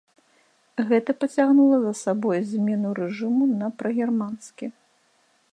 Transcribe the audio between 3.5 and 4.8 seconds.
на прагерманскі.